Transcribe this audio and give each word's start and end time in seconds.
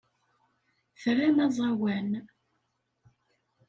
Tram 1.01 1.37
aẓawan. 1.45 2.09